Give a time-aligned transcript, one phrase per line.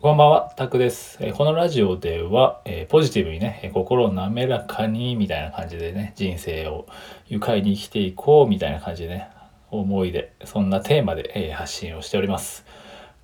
[0.00, 1.18] こんばんは、タクです。
[1.34, 6.86] このラジオでは、ポジティブにね、心を滑らかに、みたいな感じでね、人生を
[7.26, 9.28] 愉快に生きていこう、みたいな感じでね、
[9.72, 12.64] 思いで、そんなテーマで、発信をしております。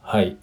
[0.03, 0.37] はい。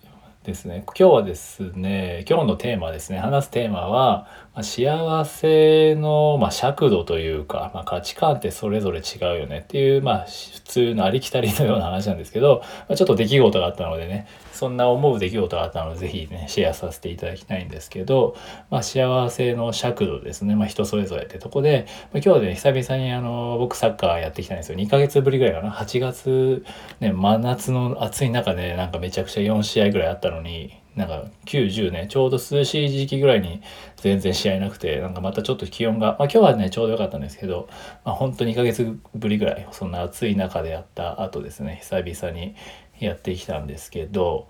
[0.44, 0.84] ですね。
[0.98, 18.36] 今日はですね、今日のテーマですね、話すテーマは、まあ、幸せの、まあ、尺度というか、まあ、価値観ってそれぞれ違うよねっていう、まあ、普通のありきたりのような話なんですけど、まあ、ちょっと出来事があったのでね、そんな思う出来事があったので、ぜひね、シェアさせていただきたいんですけど、
[18.71, 24.78] まあ、幸せの尺度ですね、まあ、人それぞれってとこで、まあ、今日はね、久々にあの、僕サッカーやってきたんですよ。
[24.79, 25.71] 2ヶ月ぶりぐらいかな。
[25.71, 26.65] 8月、
[27.00, 33.62] ね、真夏の暑い中で、なんかめちゃくちゃ4試合ぐらいあったのに、なんか90ね、ちょうど涼しい時期ぐらいに
[33.98, 37.70] 全然試合なくて、なんかまたちょっと気温が、まあ今日はね、ちょうど良かったんですけど、
[38.04, 42.56] まあ本当2ヶ月ぶりぐらい、そんな暑い中でやった後ですね、久々に
[43.00, 44.50] やってきたんですけど、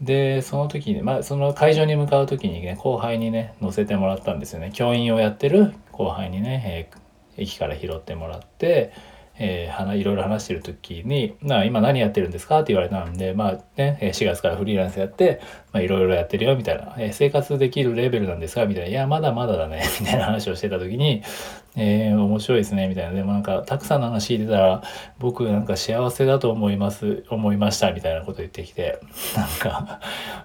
[0.00, 4.70] で、その時に、まあその会場に向かう時にね、後輩にね、乗せてもらったんですよね。
[4.72, 8.92] 教員をやってる後輩にね、えー、駅から拾ってもらって、
[9.38, 15.40] えー、いろいろ話してる時に「な今何やってるんですか?」って言われたんでまあね4月からフリーランスやって
[15.72, 18.66] まあいろいろやってるよみたいな、えー、生活できるレベルなんですか？
[18.66, 21.22] みたいな「いやまだまだだね」 みたいな話をしてた時に
[21.76, 23.12] 「えー、面白いですね」みたいな。
[23.12, 24.82] でもなんかたくさんの話聞いてたら
[25.18, 28.98] 「僕なんか幸せだと思います思いました」みたいなこと言ってきて
[29.36, 30.00] なんか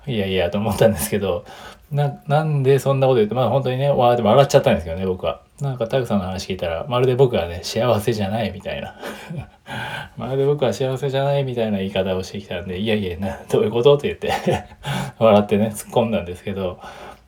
[0.08, 1.44] いやいやと思ったんですけど
[1.92, 5.42] ななんでそんなこと言ってまあ本当にねわーって笑っちゃったんですけどね僕は。
[5.62, 8.96] なんかタグさんの話聞いたら、まるで僕はね、幸せじゃないみたいな。
[10.16, 13.98] まるで僕は幸せじゃないみたいな言い方をしてきたんで、いやいや、な、どういうこと？
[13.98, 14.66] って言って
[15.18, 16.80] 笑ってね、突っ込んだんですけど、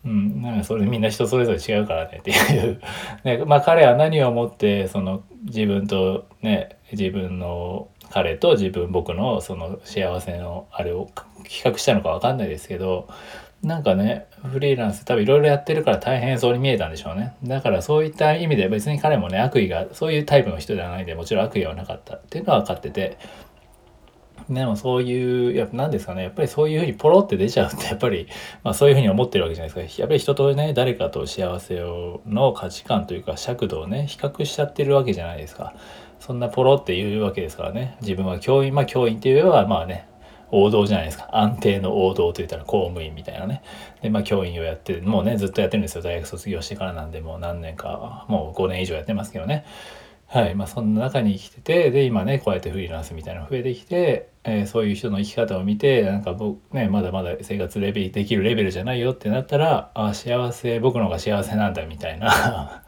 [0.06, 2.80] うん、なんかそれみんな人それぞれ違うからねっていう
[3.26, 11.10] ね、まあ彼は何をもって、その自分とね、自分の彼と自分僕のその幸せのあれを
[11.46, 13.08] 比較したのかわかんないですけど、
[13.62, 17.34] なんかね、フリーランス多分いろいろやってるから大変そうに見えたんでしょうね。
[17.44, 23.17] だからそういった意味で別に彼もね、悪意が、そういうタイプの人ではないんで、もちろん悪意はなかったっていうのは分かってて、
[24.50, 28.28] でもそういう、やっぱ何ですかね、やっぱりそういうふうにポロって出ちゃうって、やっぱり、
[28.64, 30.02] まあそういうふうに思ってるわけじゃないですか。
[30.02, 35.73] やっぱり人とね、誰かと幸せを、の価値観というか尺度をね、比較しちゃってるわけじゃないですか。
[36.20, 37.98] そんなポロって言うわけですからね。
[38.02, 40.08] 自分は教員、まあ教員って言えば、まあね、
[40.52, 41.30] 王道じゃないですか。
[41.32, 43.62] 安定の王道といったら公務員みたいなね。
[44.02, 46.02] で、まあ教員をやって、もうね、ずっとやってるんですよ。
[46.02, 49.66] 大学卒業してからなんで、もう何年か、もう5年以上やってますけどね。
[50.28, 50.56] はい。
[50.56, 62.84] まあそんな中に生きてて、で、今ね、こうやってフリーランスみたいなの増えてきて、えー、そういう人の生き方を見て、なんか僕、ね、まだまだ生活レベルできるレベルじゃないよってなったら、あ、幸せ、僕の方が幸せなんだみたいな。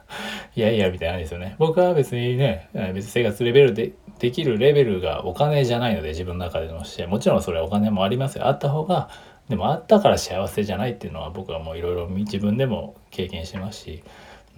[0.56, 1.56] いやいや、みたいなんですよね。
[1.58, 8.48] 僕は別にね、別に生活レベルでできるレベルがお金じゃないので自分の中での試合もちろんそれはお金もありますよ。
[8.48, 9.10] あった方が
[9.50, 14.04] でもあったから幸せじゃないっていうのは僕はもういろいろ自分でも経験してますし、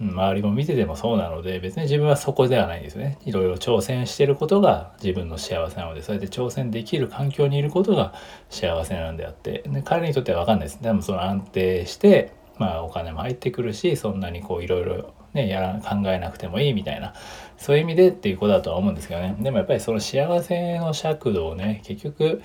[0.00, 3.18] 周りも見ててもそうなので別に自分はそこではないんですね。
[3.24, 8.12] いろいろ挑戦してることが自分の幸せなのでそうやって挑戦できる環境にいることが
[8.50, 9.62] 幸せなんであって。
[9.66, 10.82] で彼にとっては分かんないです。
[10.82, 17.14] でもその安定してまあお金も入ってくるしそんなにこういろいろねやら考えなくてもいいみたいな
[17.56, 19.36] そういう意味でっていうことだとは思うんですけどね。
[19.40, 22.42] でもやっぱりその幸せの尺度をね結局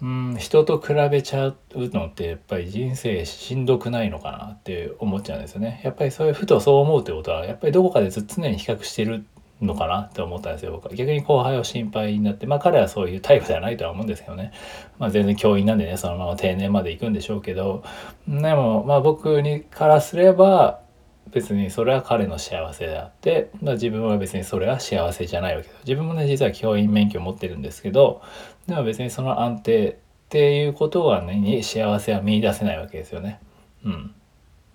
[0.00, 5.80] うん人と比べちゃうのってやっぱり人生しんどくないのかなって思っちゃうんですよね。
[5.82, 9.24] やっぱりそういうふとそう思うってことはやっぱりどこかで常に比較してる
[9.60, 10.94] のかなって思ったんですよ僕は。
[10.94, 14.52] 逆に後輩を心配になってまあ彼はそういうタイプではないとは思うんですけどね。
[14.98, 17.82] まあ全然教員なんでねそのまま定年まで行くんでしょうけど。
[18.28, 20.80] でもまあ僕にからすれば
[21.30, 28.22] 別にそれは彼の幸せであって、まあ、自分は別にそれは幸せじゃないわけで自分もね実は教員免許を持ってるんですけど
[28.66, 29.94] でも別にその安定っ
[30.30, 33.40] ていうことはねに幸せは見いだせないわけですよね。
[33.84, 34.14] うん。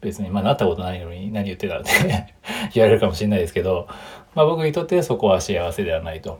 [0.04, 1.90] 別にまあなったことないのに何言ってたって
[2.74, 3.88] 言われるかもしれないですけど、
[4.36, 6.40] まあ、僕にとってそこは幸せではないと。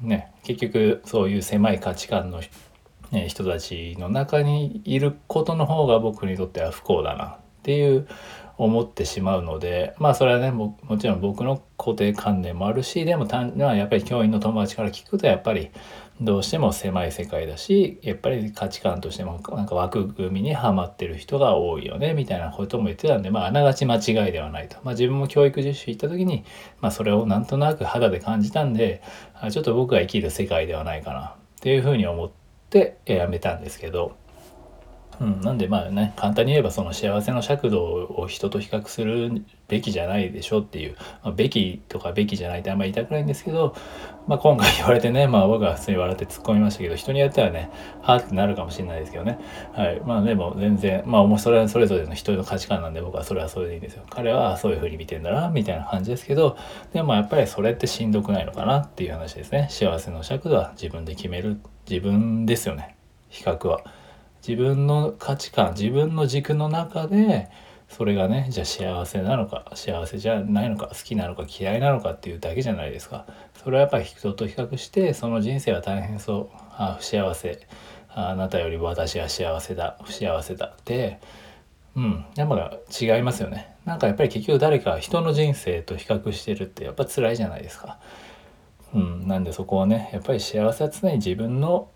[0.00, 2.40] ね結局そういう狭い価値観の
[3.28, 8.06] 人たちの中にいることの方が僕にとっては不幸だなっていう
[8.56, 15.70] 思ってしまうのでまあそれはねももちろん僕の固定観念もあるしでも単はやっぱり教員の友達から聞くとやっぱり
[16.20, 26.44] どうしても狭い世界だしやっぱり価値観としてもなんか枠組みにはまってる人が多いよねみたいなことも言ってたんでまあながち間違いではないと、まあ、自分も教育実習行った時に、
[26.80, 29.02] まあ、それをなんとなく肌で感じたんで
[29.50, 32.30] ちょっと僕が生きる世界ではないかなっていうふうに思っ
[32.70, 34.16] てやめたんですけど。
[35.20, 43.74] うん、なんでまあね簡単に言えばその幸せの尺度を人と比較するべきじゃないでしょっていう、まあ、べきとかべきじゃないってあんまり言いたくないんですけど、
[44.26, 47.70] まあ、今回言われてね まあ僕は普通に笑って突っ込みましたけど人によってはね
[48.02, 49.38] はってなるかもしれないですけどね。
[49.72, 50.00] はい。
[50.04, 56.56] まあでも全然まあそれはそれぞれの人の価値観なんで僕はそれはそれでいいんですよ彼はそういう風に見てんだなみたいな感じですけど
[56.92, 59.68] でもやっぱりそれってしんどくないのかなっていう話ですね。
[59.70, 62.96] 幸せの尺度は自分で決める自分ですよね。
[63.28, 63.82] 比較は。
[64.46, 67.48] 自分の価値観自分の軸の中で
[67.88, 73.26] それがねじゃあ幸せなのか幸せじゃないのか好きなのか嫌いなのかっていうだけじゃないですか。
[73.62, 76.56] それはやっぱり人と比較してその人生は大変そう。
[76.76, 77.66] あ不幸せ。
[78.08, 79.98] あなたより私は幸せだ。
[80.04, 81.20] 不幸せだって。
[81.96, 82.26] うん。
[82.36, 83.76] やっぱ違いますよね。
[83.84, 87.98] なんかやっぱり結局誰か人の人生と比較してるってやっぱ辛いじゃないですか。
[88.94, 89.26] うん。
[89.26, 91.88] なんでそこはねやっぱり幸せは常に自分の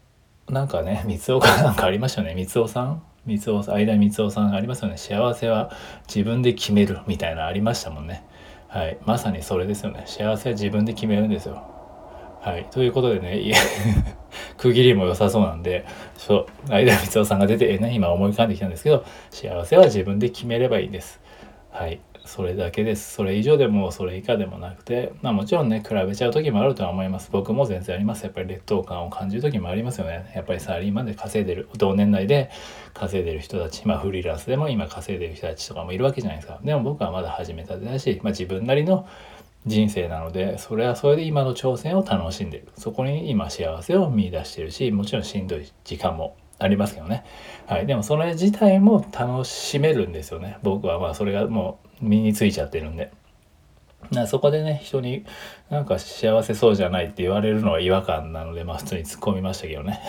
[0.50, 2.34] なんかね、三尾かなんかありましたよね。
[2.34, 3.02] 三尾さん？
[3.26, 4.96] 三尾さん、間三尾さんありますよね。
[4.96, 5.70] 幸せは
[6.06, 8.24] 自分で決めるみたいなありましたもんね。
[8.68, 8.98] はい。
[9.04, 10.04] まさにそれですよね。
[10.06, 11.62] 幸せは自分で決めるんですよ。
[12.40, 12.66] はい。
[12.70, 13.52] ということでね、
[14.56, 15.84] 区切りも良さそうなんで、
[16.16, 21.20] そう、間三尾さんが出て、ね、今思い浮かんできたんですけど、幸せは自分で決めればいいです。
[21.70, 22.00] はい。
[22.28, 32.50] それだけですそれ以上でもそれ以下でもなくてまあもちろんね比べちゃう時もあるとは思います僕も全然ありますやっぱり劣等感を感じる時もありますよねやっぱりサラリーマンで稼いでる同年代で
[32.92, 39.08] 稼いでる人たちまあフリーランスでも今稼いでる人たちとかもいるわけじゃないですかでも僕はまだ始めたてだし、まあ、自分なりの
[39.66, 47.24] 人生なのでそれはそれで今の挑戦を楽しんでるそこに今幸せを見出してるしもちろんしんどい時間もありますけどね。
[47.66, 47.86] はい。
[47.86, 50.58] でもそれ自体も楽しめるんですよね。
[50.62, 53.10] 僕はまあそれがもう身についちゃってるんで。
[54.26, 55.24] そこでね人に
[55.70, 60.00] なんか幸せそうじゃないって言われるのは違和感なのでまあ普通に突っ込みましたけどね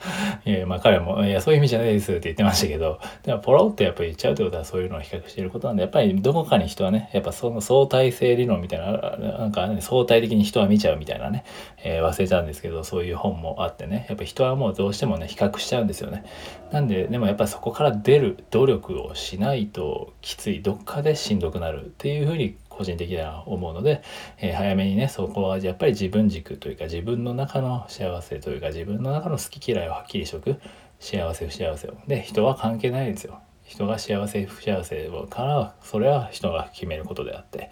[0.46, 11.44] いやまあ彼も「いやそういう意味じゃないです」って言ってましたけどでもポロってやっぱり言っちゃうってことはそういうのを比較していることなんでやっぱりどこかに人はねやっぱその相対性理論みたいななんか、ね、相対的に人は見ちゃうみたいなね、
[11.82, 16.24] えー、忘れちゃうんですけどそういう本もあってねやっぱ人はもうどうしてもね比較しちゃうんですよね。
[16.72, 24.02] なんででもやっぱそこから出る努力をしないときついどっかでしんどくなるっていうふうに個人的には思うので、
[24.38, 30.58] えー、早めにねそこはやっぱり自分軸というか自分の中の幸せというか自分の中の好き嫌いをはっきりしとく
[30.98, 31.94] 幸せ不幸せを。
[32.06, 33.40] で人は関係ないですよ。
[33.64, 37.70] 人が幸せ不幸せからそれは人が決めることであって、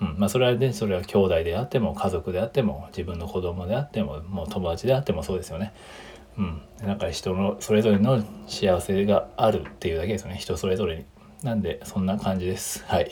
[0.00, 5.74] うんまあ、それはねそれは兄弟であっても家族であっても自分の子供であってももう友達であってもそうですよね。
[6.38, 10.36] うん、なんか人のそれぞれの幸せがあるっていうだけですよね。
[10.36, 11.04] 人それぞれに
[11.44, 12.82] なんで、そんな感じです。
[12.86, 13.10] はい。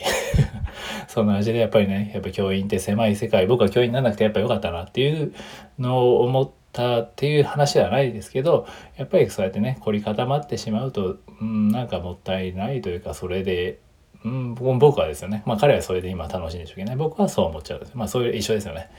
[1.07, 5.33] そんな感じで、やっぱりね、やっぱ教員って狭い世界、僕は教員にならなくてやっぱ良かったなっていう
[5.77, 8.65] のを思ったっていう話ではないですけど、
[8.97, 13.77] やっぱりそうやってね、凝り固まってしまうと、うん、なんかもったいないというか、それで、
[14.25, 15.43] うん、僕はですよね。
[15.45, 16.95] まあ彼はそれで今楽しいんでしょうけどね。
[16.95, 17.91] 僕はそう思っちゃうんです。
[17.93, 18.89] まあそういう一緒ですよね。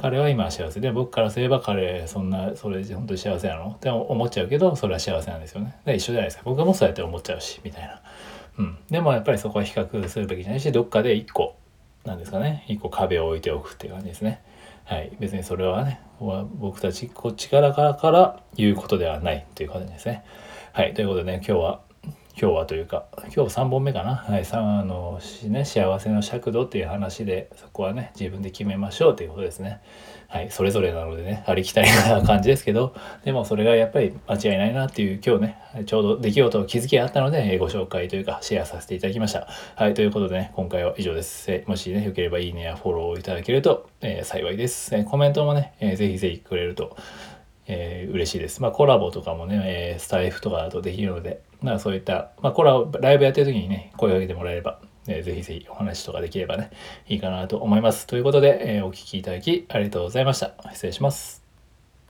[0.00, 5.74] 彼は今幸せで、僕からすれば彼、そんな、それで本当に幸せなのって思っちゃうけど、それは幸せなんですよね。
[5.84, 6.44] で一緒じゃないですか。
[6.46, 8.00] 僕もそうやって思っちゃうし、みたいな。
[8.58, 11.56] うん、でもやっぱりそこは比較するべきじゃないしどっかで1個
[12.04, 14.42] なんですかね1個壁を置いておくっていう感じですね。
[14.84, 20.24] はい、別にそれはね僕たちこっちからからから言うことではないという感じですね。
[20.72, 21.80] はい、ということでね今日は
[22.40, 25.18] 今日はというか今日3本目かな、はい、あの
[25.48, 29.80] ね、幸せの尺度っていう話でそこはね自分で決めましょうということですね。
[30.28, 32.94] はい、それぞれなのでねありきたりな感じですけど
[33.24, 39.48] でもそれがやっぱり間違いないなっていう今日ねちょうど出来事を気づきがあったのでご紹介というかシェアさせていただきました。
[39.74, 41.64] はいということでね今回は以上です。
[41.66, 45.02] もしね良ければいいねやフォローをいただけると、えー、幸いです。
[45.04, 46.96] コメントもね、えー、ぜひぜひくれると
[47.68, 48.60] えー、嬉しいです。
[48.60, 56.70] まあコラボとかもね、えー、スタイフとかだとできるので、まあそういった、まあコラボ、ライブやってる時にね、声をかけてもらえれば、えー、ぜひぜひお話とかできればね、
[57.08, 58.06] いいかなと思います。
[58.06, 60.54] ということで、えー、お聴きいただきありがとうございました。
[60.72, 61.47] 失礼します。